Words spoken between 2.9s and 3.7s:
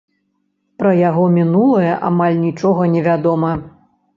невядома.